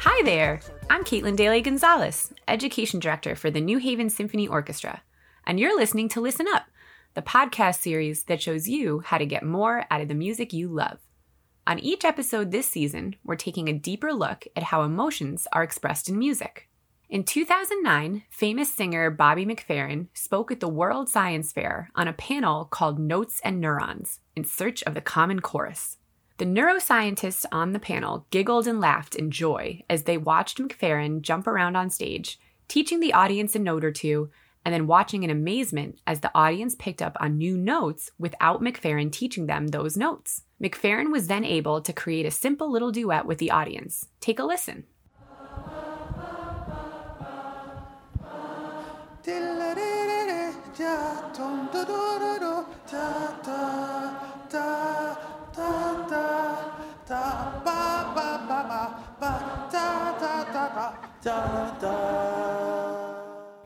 [0.00, 0.60] Hi there.
[0.88, 5.02] I'm Caitlin Daly Gonzales, Education Director for the New Haven Symphony Orchestra,
[5.44, 6.66] and you're listening to Listen Up,
[7.14, 10.68] the podcast series that shows you how to get more out of the music you
[10.68, 10.98] love.
[11.66, 16.08] On each episode this season, we're taking a deeper look at how emotions are expressed
[16.08, 16.68] in music.
[17.10, 22.66] In 2009, famous singer Bobby McFerrin spoke at the World Science Fair on a panel
[22.66, 25.98] called Notes and Neurons in Search of the Common Chorus.
[26.36, 31.46] The neuroscientists on the panel giggled and laughed in joy as they watched McFerrin jump
[31.46, 34.30] around on stage, teaching the audience a note or two,
[34.64, 39.12] and then watching in amazement as the audience picked up on new notes without McFerrin
[39.12, 40.42] teaching them those notes.
[40.60, 44.08] McFerrin was then able to create a simple little duet with the audience.
[44.20, 44.84] Take a listen.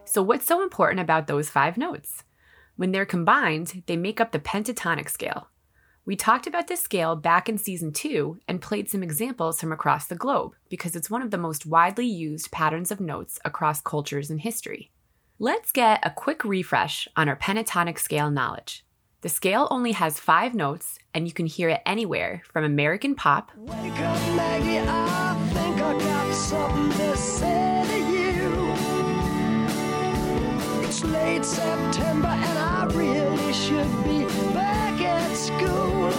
[0.05, 2.25] So, what's so important about those five notes?
[2.75, 5.50] When they're combined, they make up the pentatonic scale.
[6.05, 10.06] We talked about this scale back in season two and played some examples from across
[10.06, 14.30] the globe because it's one of the most widely used patterns of notes across cultures
[14.30, 14.91] and history.
[15.39, 18.84] Let's get a quick refresh on our pentatonic scale knowledge.
[19.20, 23.50] The scale only has five notes, and you can hear it anywhere from American pop.
[23.50, 23.66] Up,
[24.36, 25.98] Maggie, I think I.
[30.84, 34.24] It's late September, and I really should be
[34.55, 36.12] back at school.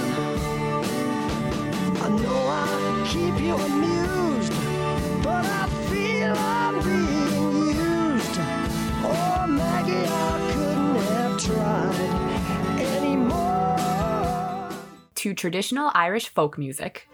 [2.03, 4.53] I know I keep you amused,
[5.23, 7.18] but I feel I'm being
[15.19, 17.09] To traditional Irish folk music.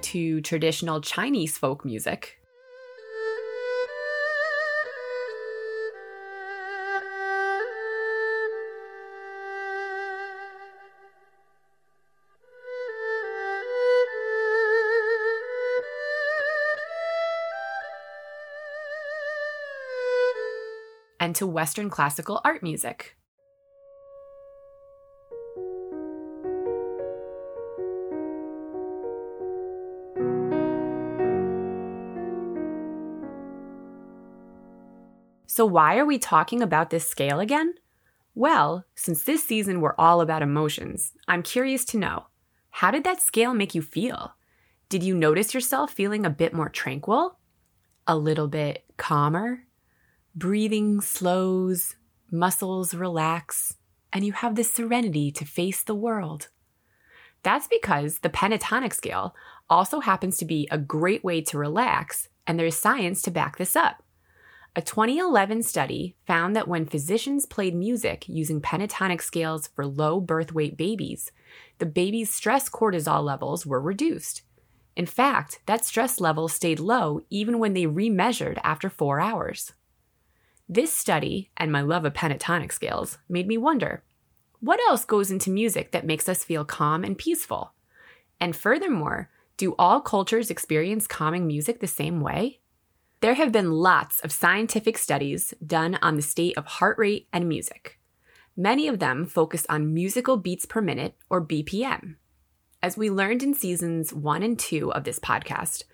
[0.00, 2.38] To traditional Chinese folk music.
[21.34, 23.16] To Western classical art music.
[35.46, 37.74] So, why are we talking about this scale again?
[38.34, 42.26] Well, since this season we're all about emotions, I'm curious to know
[42.70, 44.34] how did that scale make you feel?
[44.88, 47.38] Did you notice yourself feeling a bit more tranquil?
[48.08, 49.62] A little bit calmer?
[50.36, 51.94] Breathing slows,
[52.28, 53.76] muscles relax,
[54.12, 56.48] and you have the serenity to face the world.
[57.44, 59.36] That's because the pentatonic scale
[59.70, 63.76] also happens to be a great way to relax, and there's science to back this
[63.76, 64.02] up.
[64.74, 70.52] A 2011 study found that when physicians played music using pentatonic scales for low birth
[70.52, 71.30] weight babies,
[71.78, 74.42] the baby's stress cortisol levels were reduced.
[74.96, 79.74] In fact, that stress level stayed low even when they remeasured after four hours.
[80.68, 84.02] This study and my love of pentatonic scales made me wonder
[84.60, 87.74] what else goes into music that makes us feel calm and peaceful?
[88.40, 92.60] And furthermore, do all cultures experience calming music the same way?
[93.20, 97.46] There have been lots of scientific studies done on the state of heart rate and
[97.46, 97.98] music.
[98.56, 102.16] Many of them focus on musical beats per minute, or BPM.
[102.82, 105.84] As we learned in seasons one and two of this podcast,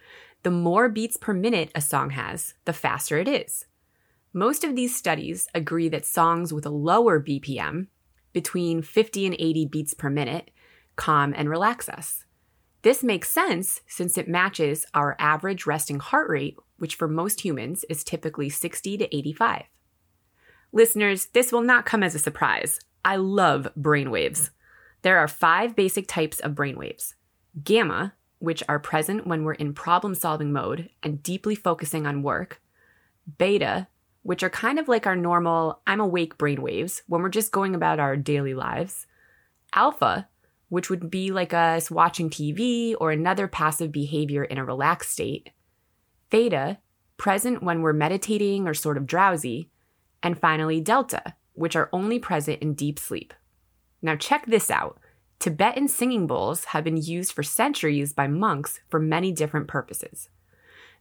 [0.44, 3.66] the more beats per minute a song has, the faster it is.
[4.32, 7.88] Most of these studies agree that songs with a lower BPM,
[8.32, 10.52] between 50 and 80 beats per minute,
[10.94, 12.24] calm and relax us.
[12.82, 17.84] This makes sense since it matches our average resting heart rate, which for most humans
[17.90, 19.64] is typically 60 to 85.
[20.72, 22.78] Listeners, this will not come as a surprise.
[23.04, 24.50] I love brainwaves.
[25.02, 27.14] There are five basic types of brainwaves
[27.64, 32.62] gamma, which are present when we're in problem solving mode and deeply focusing on work,
[33.38, 33.88] beta,
[34.22, 38.00] which are kind of like our normal I'm awake brainwaves when we're just going about
[38.00, 39.06] our daily lives.
[39.74, 40.28] Alpha,
[40.68, 45.50] which would be like us watching TV or another passive behavior in a relaxed state.
[46.30, 46.78] Theta,
[47.16, 49.68] present when we're meditating or sort of drowsy.
[50.22, 53.34] And finally, delta, which are only present in deep sleep.
[54.02, 54.98] Now, check this out
[55.40, 60.28] Tibetan singing bowls have been used for centuries by monks for many different purposes.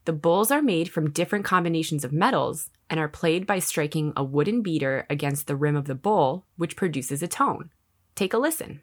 [0.06, 4.24] The bowls are made from different combinations of metals and are played by striking a
[4.24, 7.70] wooden beater against the rim of the bowl, which produces a tone.
[8.16, 8.82] Take a listen.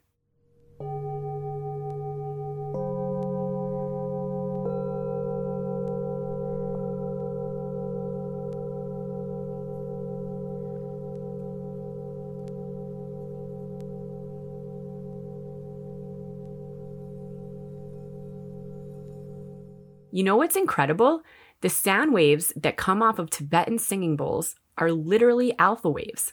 [20.16, 21.20] You know what's incredible?
[21.66, 26.32] The sound waves that come off of Tibetan singing bowls are literally alpha waves.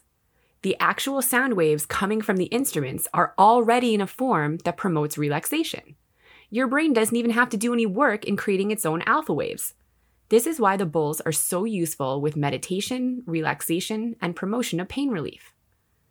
[0.62, 5.18] The actual sound waves coming from the instruments are already in a form that promotes
[5.18, 5.95] relaxation.
[6.51, 9.74] Your brain doesn't even have to do any work in creating its own alpha waves.
[10.30, 15.09] This is why the bowls are so useful with meditation, relaxation, and promotion of pain
[15.09, 15.51] relief.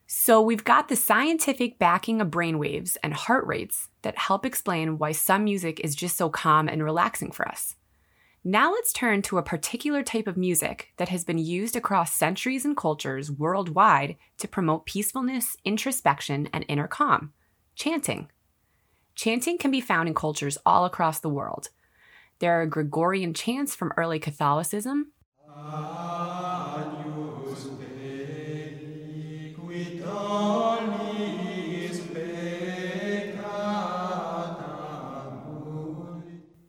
[0.08, 5.12] So, we've got the scientific backing of brainwaves and heart rates that help explain why
[5.12, 7.76] some music is just so calm and relaxing for us.
[8.44, 12.64] Now, let's turn to a particular type of music that has been used across centuries
[12.64, 17.32] and cultures worldwide to promote peacefulness, introspection, and inner calm
[17.76, 18.28] chanting.
[19.14, 21.68] Chanting can be found in cultures all across the world.
[22.40, 25.12] There are Gregorian chants from early Catholicism.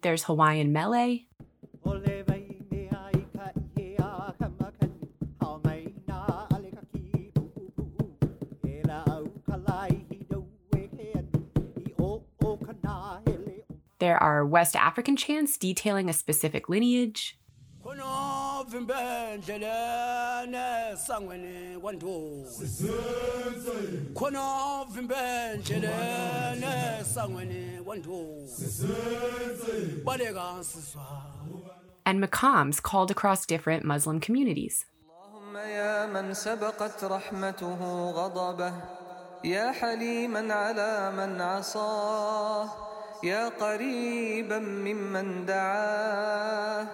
[0.02, 1.20] There's Hawaiian mele.
[14.04, 17.40] There are West African chants detailing a specific lineage.
[32.06, 34.86] And makams called across different Muslim communities.
[43.25, 46.87] يا حليما على من عصاه يا قريبا ممن دعاه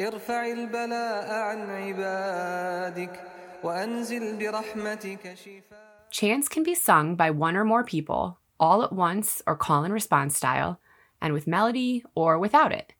[0.00, 3.20] ارفع البلاء عن عبادك
[3.62, 9.42] وانزل برحمتك شفاء Chants can be sung by one or more people, all at once
[9.46, 10.80] or call and response style,
[11.20, 12.94] and with melody or without it.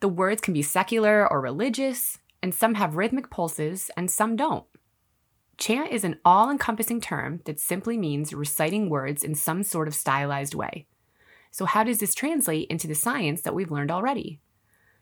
[0.00, 4.64] The words can be secular or religious, and some have rhythmic pulses and some don't.
[5.58, 9.94] Chant is an all encompassing term that simply means reciting words in some sort of
[9.94, 10.86] stylized way.
[11.55, 14.41] So, how does this translate into the science that we've learned already?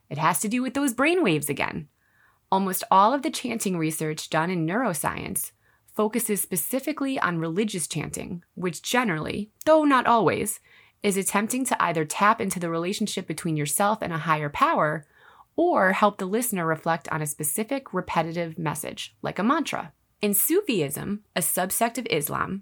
[0.07, 1.88] It has to do with those brain waves again.
[2.51, 5.50] Almost all of the chanting research done in neuroscience
[5.95, 10.59] focuses specifically on religious chanting, which generally, though not always,
[11.01, 15.07] is attempting to either tap into the relationship between yourself and a higher power
[15.55, 19.91] or help the listener reflect on a specific repetitive message, like a mantra.
[20.21, 22.61] In Sufism, a subsect of Islam,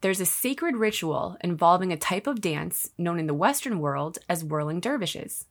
[0.00, 4.44] there's a sacred ritual involving a type of dance known in the Western world as
[4.44, 5.46] whirling dervishes.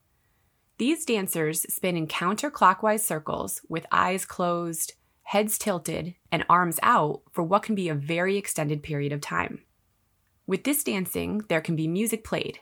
[0.78, 7.44] These dancers spin in counterclockwise circles with eyes closed, heads tilted, and arms out for
[7.44, 9.64] what can be a very extended period of time.
[10.46, 12.60] With this dancing, there can be music played.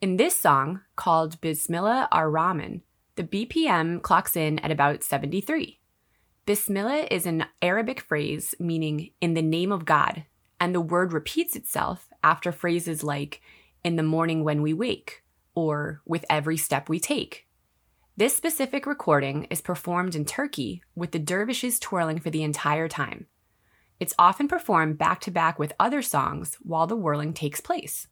[0.00, 2.82] In this song, called Bismillah ar Rahman,
[3.14, 5.78] the BPM clocks in at about 73.
[6.46, 10.24] Bismillah is an Arabic phrase meaning in the name of God,
[10.64, 13.42] and the word repeats itself after phrases like
[13.84, 15.22] in the morning when we wake
[15.54, 17.46] or with every step we take.
[18.16, 23.26] This specific recording is performed in Turkey with the dervishes twirling for the entire time.
[24.00, 28.08] It's often performed back to back with other songs while the whirling takes place.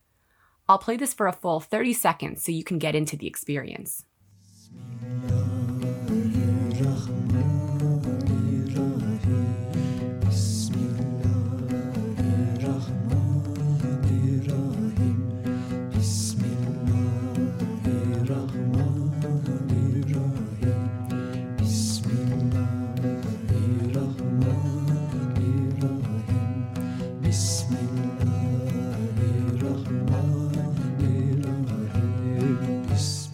[0.68, 4.04] I'll play this for a full 30 seconds so you can get into the experience.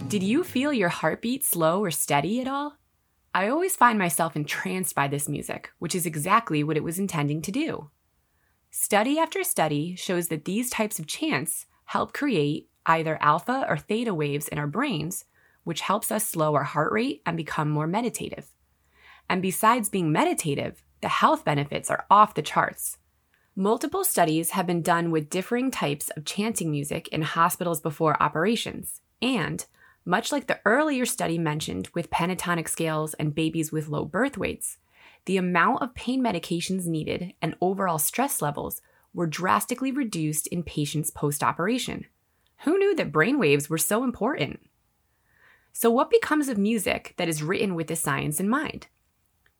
[0.08, 2.78] Did you feel your heartbeat slow or steady at all?
[3.34, 7.42] I always find myself entranced by this music, which is exactly what it was intending
[7.42, 7.90] to do.
[8.70, 14.14] Study after study shows that these types of chants help create either alpha or theta
[14.14, 15.26] waves in our brains,
[15.64, 18.48] which helps us slow our heart rate and become more meditative.
[19.28, 22.96] And besides being meditative, the health benefits are off the charts.
[23.54, 29.02] Multiple studies have been done with differing types of chanting music in hospitals before operations,
[29.20, 29.66] and
[30.08, 34.78] much like the earlier study mentioned with pentatonic scales and babies with low birth weights,
[35.26, 38.80] the amount of pain medications needed and overall stress levels
[39.12, 42.06] were drastically reduced in patients post operation.
[42.60, 44.60] Who knew that brainwaves were so important?
[45.74, 48.86] So, what becomes of music that is written with this science in mind?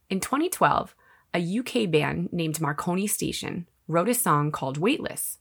[0.08, 0.94] In 2012,
[1.34, 5.38] a UK band named Marconi Station wrote a song called Weightless.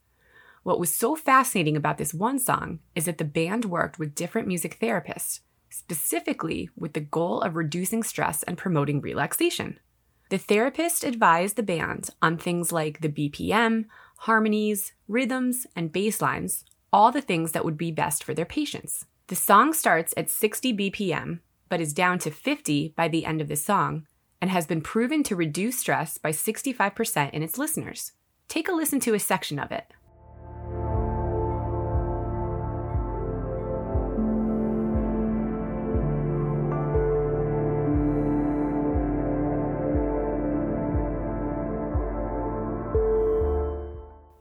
[0.68, 4.50] What was so fascinating about this one song is that the band worked with different
[4.50, 9.80] music therapists, specifically with the goal of reducing stress and promoting relaxation.
[10.28, 13.86] The therapist advised the band on things like the BPM,
[14.18, 19.06] harmonies, rhythms, and bass lines, all the things that would be best for their patients.
[19.28, 23.48] The song starts at 60 BPM, but is down to 50 by the end of
[23.48, 24.06] the song,
[24.42, 28.12] and has been proven to reduce stress by 65% in its listeners.
[28.50, 29.94] Take a listen to a section of it.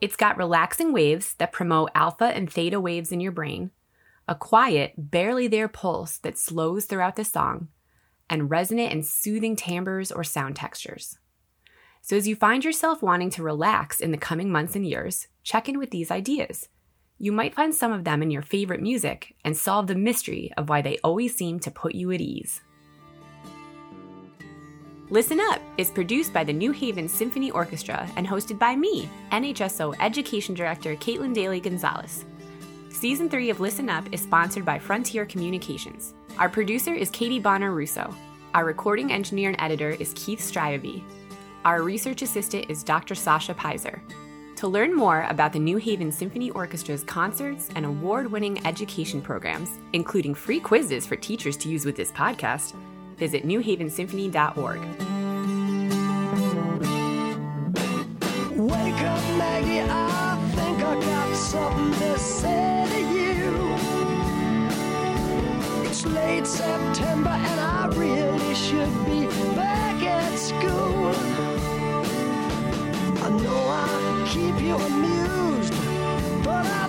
[0.06, 3.72] It's got relaxing waves that promote alpha and theta waves in your brain,
[4.28, 7.70] a quiet, barely there pulse that slows throughout the song,
[8.30, 11.18] and resonant and soothing timbres or sound textures.
[12.02, 15.68] So, as you find yourself wanting to relax in the coming months and years, check
[15.68, 16.68] in with these ideas.
[17.18, 20.68] You might find some of them in your favorite music and solve the mystery of
[20.68, 22.60] why they always seem to put you at ease.
[25.08, 29.94] Listen Up is produced by the New Haven Symphony Orchestra and hosted by me, NHSO
[30.00, 32.25] Education Director Caitlin Daly Gonzales.
[32.88, 36.14] Season 3 of Listen Up is sponsored by Frontier Communications.
[36.38, 38.12] Our producer is Katie Bonner Russo.
[38.52, 41.04] Our recording engineer and editor is Keith Stryaby.
[41.64, 43.14] Our research assistant is Dr.
[43.14, 44.00] Sasha Pizer.
[44.56, 49.78] To learn more about the New Haven Symphony Orchestra's concerts and award winning education programs,
[49.92, 52.75] including free quizzes for teachers to use with this podcast,
[53.16, 54.80] visit newhavensymphony.org.
[58.56, 63.26] Wake up, Maggie, I think I got something to say to you.
[65.85, 71.14] It's late September and I really should be back at school.
[73.25, 75.75] I know I keep you amused,
[76.44, 76.88] but I